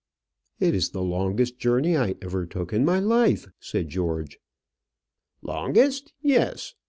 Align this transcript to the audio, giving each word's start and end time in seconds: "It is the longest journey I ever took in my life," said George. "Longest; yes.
"It 0.59 0.73
is 0.73 0.89
the 0.89 1.03
longest 1.03 1.59
journey 1.59 1.95
I 1.95 2.15
ever 2.23 2.47
took 2.47 2.73
in 2.73 2.83
my 2.83 2.99
life," 2.99 3.47
said 3.59 3.89
George. 3.89 4.39
"Longest; 5.43 6.11
yes. 6.23 6.73